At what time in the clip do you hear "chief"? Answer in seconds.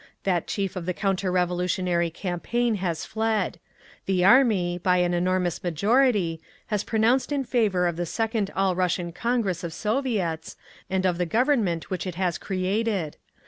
0.47-0.75